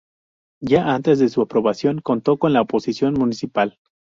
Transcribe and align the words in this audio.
Ya 0.63 0.95
antes 0.95 1.19
de 1.19 1.29
su 1.29 1.43
aprobación 1.43 2.01
contó 2.01 2.39
con 2.39 2.53
la 2.53 2.61
oposición 2.61 3.13
municipal. 3.13 3.77